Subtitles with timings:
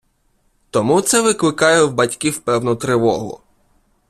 [0.69, 3.39] Тому це викликає в батьків певну тривогу.